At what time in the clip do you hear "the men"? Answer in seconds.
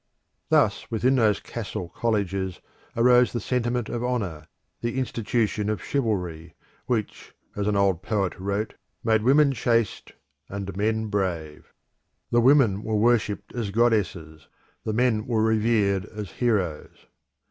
14.83-15.27